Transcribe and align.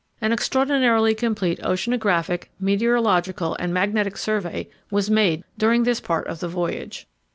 An 0.19 0.33
extraordinarily 0.33 1.13
complete 1.13 1.59
oceanographical, 1.59 2.45
meteorological, 2.59 3.55
and 3.59 3.71
magnetic 3.71 4.17
survey 4.17 4.67
was 4.89 5.11
made 5.11 5.43
during 5.59 5.83
this 5.83 5.99
part 5.99 6.25
of 6.25 6.39
the 6.39 6.47
voyage. 6.47 7.05